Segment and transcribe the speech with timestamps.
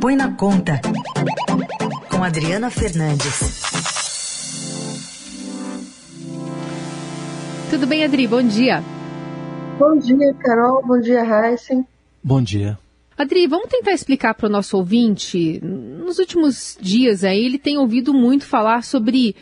[0.00, 0.80] Põe na Conta,
[2.10, 3.60] com Adriana Fernandes.
[7.68, 8.26] Tudo bem, Adri?
[8.26, 8.82] Bom dia.
[9.78, 10.82] Bom dia, Carol.
[10.86, 11.86] Bom dia, Heisen.
[12.24, 12.78] Bom dia.
[13.16, 15.60] Adri, vamos tentar explicar para o nosso ouvinte.
[15.62, 19.36] Nos últimos dias aí, ele tem ouvido muito falar sobre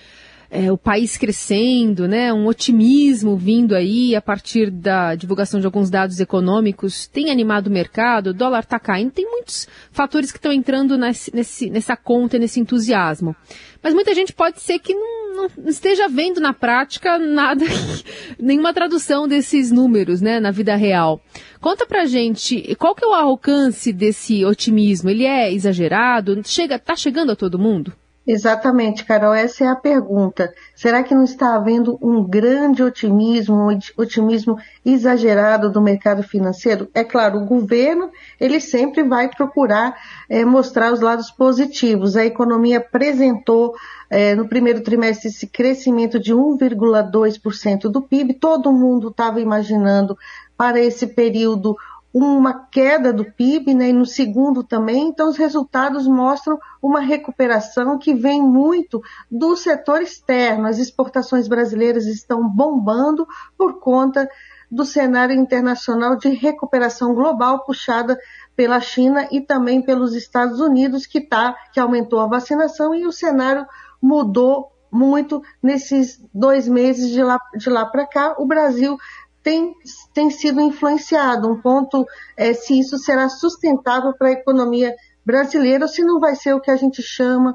[0.50, 5.90] é, o país crescendo, né, um otimismo vindo aí a partir da divulgação de alguns
[5.90, 10.52] dados econômicos, tem animado o mercado, o dólar está caindo, tem muitos fatores que estão
[10.52, 13.36] entrando nesse, nesse, nessa conta, nesse entusiasmo.
[13.82, 17.64] Mas muita gente pode ser que não, não esteja vendo na prática nada,
[18.40, 21.20] nenhuma tradução desses números, né, na vida real.
[21.60, 25.10] Conta pra gente, qual que é o alcance desse otimismo?
[25.10, 26.40] Ele é exagerado?
[26.44, 27.92] Chega, tá chegando a todo mundo?
[28.30, 30.52] Exatamente, Carol, essa é a pergunta.
[30.74, 36.90] Será que não está havendo um grande otimismo, um otimismo exagerado do mercado financeiro?
[36.92, 39.96] É claro, o governo, ele sempre vai procurar
[40.28, 42.16] é, mostrar os lados positivos.
[42.16, 43.74] A economia apresentou
[44.10, 48.34] é, no primeiro trimestre esse crescimento de 1,2% do PIB.
[48.34, 50.18] Todo mundo estava imaginando
[50.54, 51.74] para esse período
[52.12, 57.98] uma queda do PIB, né, e no segundo também, então os resultados mostram uma recuperação
[57.98, 60.66] que vem muito do setor externo.
[60.66, 64.28] As exportações brasileiras estão bombando por conta
[64.70, 68.18] do cenário internacional de recuperação global puxada
[68.54, 73.12] pela China e também pelos Estados Unidos, que, tá, que aumentou a vacinação e o
[73.12, 73.66] cenário
[74.00, 78.34] mudou muito nesses dois meses de lá, de lá para cá.
[78.38, 78.96] O Brasil
[79.42, 79.74] tem,
[80.12, 81.50] tem sido influenciado.
[81.50, 84.94] Um ponto é se isso será sustentável para a economia
[85.24, 87.54] brasileira ou se não vai ser o que a gente chama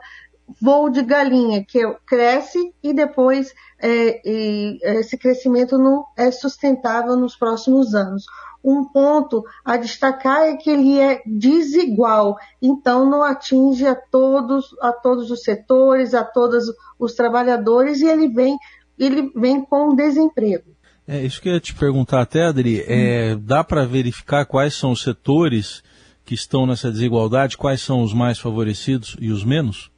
[0.62, 7.36] voo de galinha, que cresce e depois é, e esse crescimento não é sustentável nos
[7.36, 8.26] próximos anos.
[8.64, 14.94] Um ponto a destacar é que ele é desigual, então não atinge a todos, a
[14.94, 16.66] todos os setores, a todos
[16.98, 18.58] os trabalhadores e ele vem,
[18.98, 20.73] ele vem com desemprego.
[21.08, 24.92] É, isso que eu ia te perguntar até, Adri, é, dá para verificar quais são
[24.92, 25.84] os setores
[26.26, 29.92] que estão nessa desigualdade, quais são os mais favorecidos e os menos?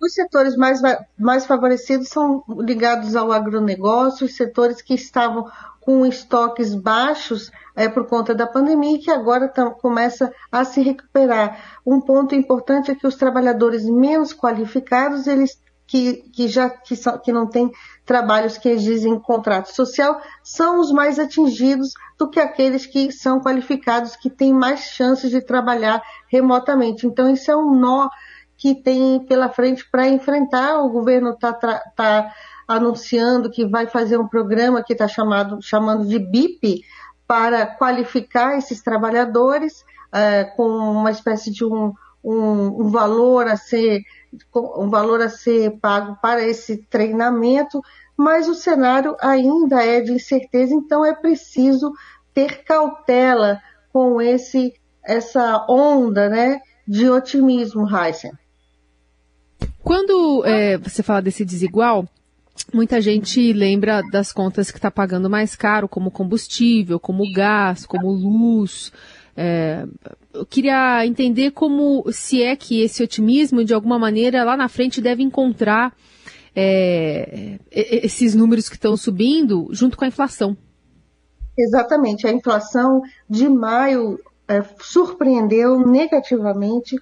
[0.00, 0.80] Os setores mais,
[1.16, 5.48] mais favorecidos são ligados ao agronegócio, os setores que estavam
[5.80, 10.82] com estoques baixos é, por conta da pandemia e que agora tam, começa a se
[10.82, 11.80] recuperar.
[11.86, 15.56] Um ponto importante é que os trabalhadores menos qualificados, eles
[15.92, 17.70] que, que já que, são, que não têm
[18.06, 24.16] trabalhos que exigem contrato social são os mais atingidos do que aqueles que são qualificados,
[24.16, 27.06] que têm mais chances de trabalhar remotamente.
[27.06, 28.08] Então, isso é um nó
[28.56, 30.78] que tem pela frente para enfrentar.
[30.78, 32.32] O governo está tá
[32.66, 36.84] anunciando que vai fazer um programa que está chamando de BIP
[37.26, 41.92] para qualificar esses trabalhadores é, com uma espécie de um,
[42.22, 44.02] um, um valor a ser
[44.54, 47.82] um valor a ser pago para esse treinamento,
[48.16, 51.92] mas o cenário ainda é de incerteza, então é preciso
[52.32, 53.60] ter cautela
[53.92, 54.74] com esse
[55.04, 58.32] essa onda né, de otimismo, Heisen.
[59.82, 62.06] Quando é, você fala desse desigual,
[62.72, 68.12] muita gente lembra das contas que está pagando mais caro, como combustível, como gás, como
[68.12, 68.92] luz.
[69.36, 69.84] É,
[70.34, 75.00] eu queria entender como, se é que esse otimismo, de alguma maneira, lá na frente
[75.00, 75.94] deve encontrar
[76.54, 80.56] é, esses números que estão subindo junto com a inflação.
[81.56, 82.26] Exatamente.
[82.26, 86.96] A inflação de maio é, surpreendeu negativamente.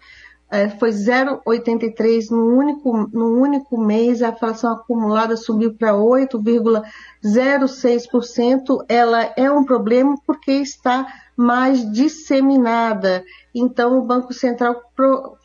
[0.51, 8.85] É, foi 0,83 no único, no único mês, a inflação acumulada subiu para 8,06%.
[8.89, 11.07] Ela é um problema porque está
[11.37, 13.23] mais disseminada.
[13.55, 14.83] Então, o Banco Central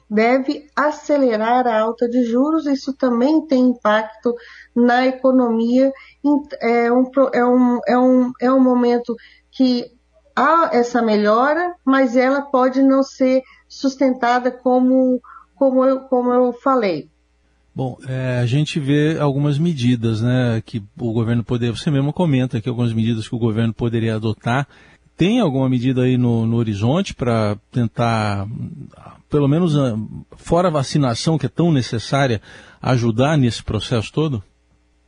[0.09, 4.33] deve acelerar a alta de juros, isso também tem impacto
[4.75, 5.93] na economia.
[6.61, 9.16] É um, é um, é um, é um momento
[9.51, 9.95] que
[10.35, 15.22] há essa melhora, mas ela pode não ser sustentada como,
[15.56, 17.09] como, eu, como eu falei.
[17.73, 22.58] Bom, é, a gente vê algumas medidas, né, que o governo poderia, você mesmo comenta
[22.58, 24.66] aqui algumas medidas que o governo poderia adotar
[25.17, 28.47] tem alguma medida aí no, no horizonte para tentar,
[29.29, 29.96] pelo menos ah,
[30.35, 32.41] fora a vacinação que é tão necessária,
[32.82, 34.44] ajudar nesse processo todo?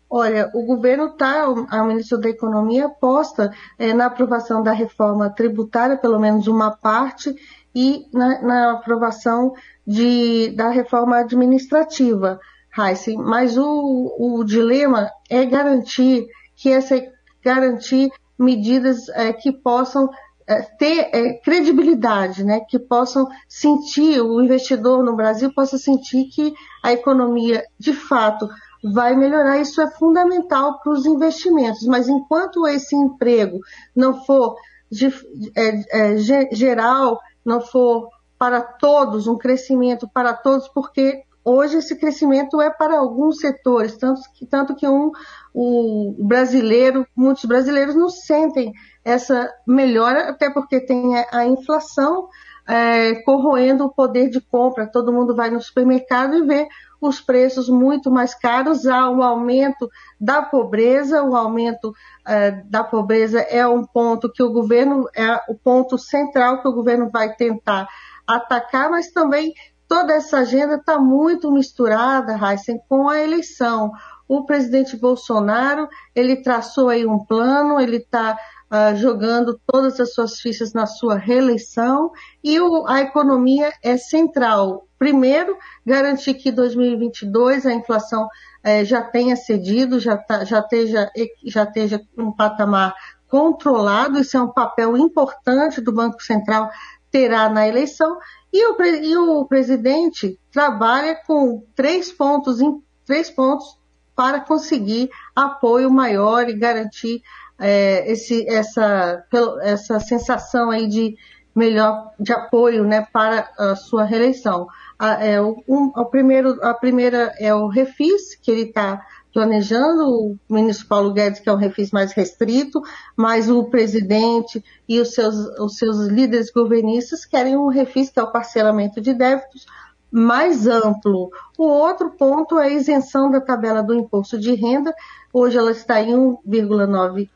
[0.10, 5.98] Olha, o governo está, a ministra da Economia aposta é, na aprovação da reforma tributária,
[5.98, 7.36] pelo menos uma parte,
[7.77, 9.53] e na, na aprovação
[9.85, 12.39] de, da reforma administrativa,
[12.75, 13.19] Heisen.
[13.19, 16.25] Mas o, o dilema é garantir
[16.56, 17.00] que essa
[17.44, 20.09] garantir medidas é, que possam
[20.47, 22.62] é, ter é, credibilidade, né?
[22.68, 28.50] Que possam sentir, o investidor no Brasil possa sentir que a economia, de fato,
[28.91, 29.59] vai melhorar.
[29.59, 31.85] Isso é fundamental para os investimentos.
[31.85, 33.59] Mas enquanto esse emprego
[33.95, 34.56] não for
[34.91, 35.07] de,
[35.56, 36.18] é, é,
[36.51, 42.99] geral, não for para todos, um crescimento para todos, porque hoje esse crescimento é para
[42.99, 45.11] alguns setores, tanto que, tanto que um,
[45.53, 48.73] o brasileiro, muitos brasileiros não sentem
[49.03, 52.27] essa melhora, até porque tem a, a inflação
[52.67, 54.85] é, corroendo o poder de compra.
[54.85, 56.67] Todo mundo vai no supermercado e vê
[56.99, 61.93] os preços muito mais caros, há um aumento da pobreza, o aumento
[62.25, 66.73] é, da pobreza é um ponto que o governo, é o ponto central que o
[66.73, 67.87] governo vai tentar
[68.25, 69.53] atacar, mas também
[69.87, 73.91] toda essa agenda está muito misturada, Heisen, com a eleição.
[74.27, 78.38] O presidente Bolsonaro, ele traçou aí um plano, ele está
[78.71, 82.12] uh, jogando todas as suas fichas na sua reeleição
[82.44, 84.88] e o, a economia é central.
[84.97, 88.27] Primeiro, garantir que 2022 a inflação
[88.63, 91.12] eh, já tenha cedido, já, tá, já, esteja,
[91.45, 92.95] já esteja um patamar
[93.27, 96.71] controlado, isso é um papel importante do Banco Central
[97.12, 98.18] terá na eleição,
[98.51, 102.57] e o, e o presidente trabalha com três pontos,
[103.06, 103.77] três pontos
[104.17, 107.21] para conseguir apoio maior e garantir
[107.59, 109.23] é, esse, essa,
[109.61, 111.15] essa sensação aí de
[111.55, 114.67] melhor de apoio né, para a sua reeleição.
[114.97, 120.03] A, é, o, um, o primeiro, a primeira é o refis, que ele está planejando,
[120.09, 122.81] o ministro Paulo Guedes, que é um refis mais restrito,
[123.15, 128.23] mas o presidente e os seus, os seus líderes governistas querem um refis, que é
[128.23, 129.67] o parcelamento de débitos,
[130.12, 131.30] mais amplo.
[131.57, 134.94] O outro ponto é a isenção da tabela do imposto de renda.
[135.33, 137.30] Hoje ela está em 1,9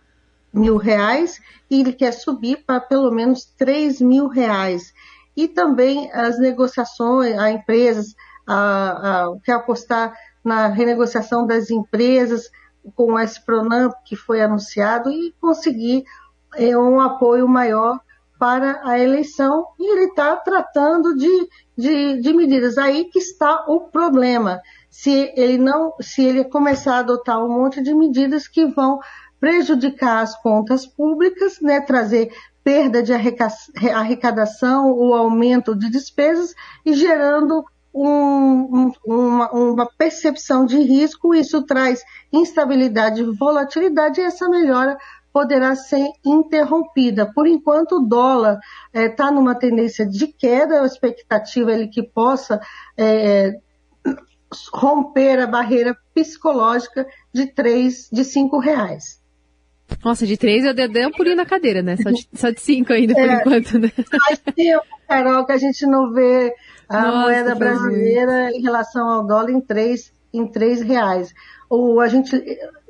[0.53, 1.39] mil reais
[1.69, 4.93] e ele quer subir para pelo menos 3 mil reais.
[5.35, 8.15] E também as negociações, a empresas
[8.45, 10.13] a, a, quer apostar
[10.43, 12.49] na renegociação das empresas
[12.95, 16.03] com o S-Pronamp que foi anunciado e conseguir
[16.55, 17.99] é, um apoio maior
[18.41, 21.47] para a eleição e ele está tratando de,
[21.77, 22.75] de, de medidas.
[22.75, 24.59] Aí que está o problema.
[24.89, 28.99] Se ele não, se ele começar a adotar um monte de medidas que vão
[29.39, 32.33] prejudicar as contas públicas, né, trazer
[32.63, 41.35] perda de arrecadação, o aumento de despesas e gerando um, uma, uma, percepção de risco,
[41.35, 42.01] isso traz
[42.33, 44.97] instabilidade volatilidade, e essa melhora
[45.33, 47.31] poderá ser interrompida.
[47.33, 48.59] Por enquanto, o dólar
[48.93, 52.59] está eh, é, numa tendência de queda, a expectativa é que possa
[52.97, 53.53] é,
[54.73, 59.21] romper a barreira psicológica de três, de cinco reais.
[60.03, 61.97] Nossa, de três eu dei um pulinho na cadeira, né?
[61.97, 63.91] Só de, só de cinco ainda, por é, enquanto, né?
[64.25, 66.53] Faz tempo, Carol, que a gente não vê
[66.87, 71.33] a Nossa, moeda brasileira em relação ao dólar em três, em três reais.
[71.69, 72.31] Ou a gente,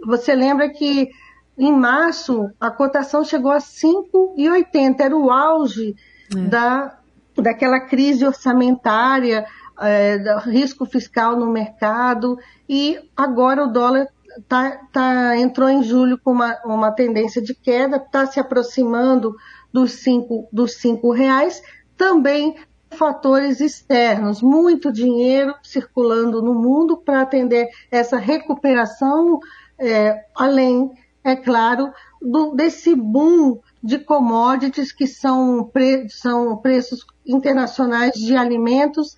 [0.06, 1.10] você lembra que
[1.58, 5.96] em março a cotação chegou a 5,80, era o auge
[6.36, 6.40] é.
[6.48, 6.98] da,
[7.36, 9.46] daquela crise orçamentária,
[9.80, 12.38] é, do risco fiscal no mercado,
[12.68, 14.08] e agora o dólar
[14.48, 19.36] tá, tá, entrou em julho com uma, uma tendência de queda, está se aproximando
[19.74, 21.62] dos cinco, dos cinco reais,
[21.98, 22.56] também
[22.92, 29.40] fatores externos, muito dinheiro circulando no mundo para atender essa recuperação,
[29.80, 30.92] é, além,
[31.24, 39.16] é claro, do, desse boom de commodities que são, pre, são preços internacionais de alimentos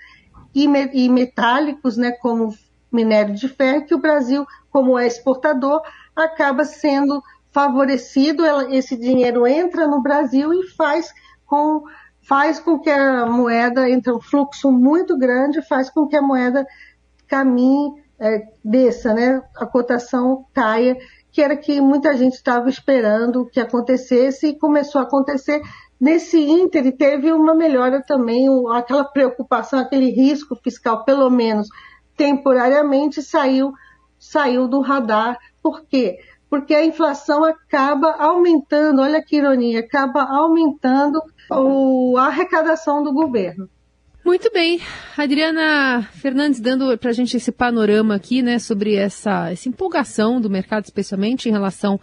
[0.53, 2.53] e, me, e metálicos, né, como
[2.91, 5.81] minério de ferro, que o Brasil, como é exportador,
[6.15, 11.13] acaba sendo favorecido, esse dinheiro entra no Brasil e faz
[11.45, 11.83] com,
[12.27, 16.65] faz com que a moeda entre um fluxo muito grande, faz com que a moeda
[17.27, 19.41] caminhe, é, desça, né?
[19.57, 20.97] A cotação caia,
[21.33, 25.61] que era que muita gente estava esperando que acontecesse e começou a acontecer.
[25.99, 31.67] Nesse ínter teve uma melhora também, aquela preocupação, aquele risco fiscal, pelo menos
[32.15, 33.73] temporariamente saiu,
[34.19, 35.39] saiu do radar.
[35.61, 36.19] Por quê?
[36.47, 43.67] Porque a inflação acaba aumentando, olha que ironia, acaba aumentando o, a arrecadação do governo.
[44.25, 44.79] Muito bem,
[45.17, 50.49] Adriana Fernandes dando para a gente esse panorama aqui, né, sobre essa, essa empolgação do
[50.49, 51.99] mercado, especialmente em relação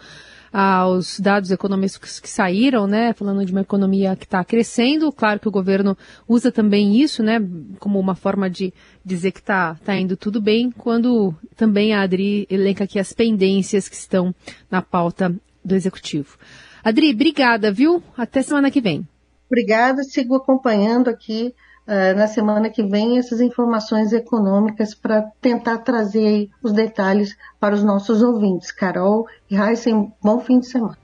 [0.52, 5.10] aos dados econômicos que saíram, né, falando de uma economia que está crescendo.
[5.10, 5.96] Claro que o governo
[6.28, 7.40] usa também isso, né,
[7.78, 8.70] como uma forma de
[9.02, 13.88] dizer que está tá indo tudo bem, quando também a Adri elenca aqui as pendências
[13.88, 14.34] que estão
[14.70, 15.34] na pauta
[15.64, 16.36] do executivo.
[16.84, 18.02] Adri, obrigada, viu?
[18.14, 19.08] Até semana que vem.
[19.46, 21.54] Obrigada, sigo acompanhando aqui
[21.90, 27.82] uh, na semana que vem essas informações econômicas para tentar trazer os detalhes para os
[27.82, 28.70] nossos ouvintes.
[28.70, 31.00] Carol e Heisen, bom fim de semana.